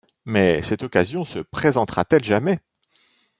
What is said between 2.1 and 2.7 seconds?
jamais?